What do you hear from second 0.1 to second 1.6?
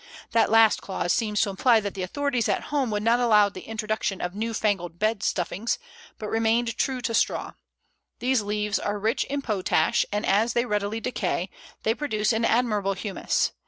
That last clause seems to